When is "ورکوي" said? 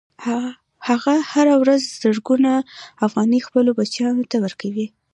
4.45-4.85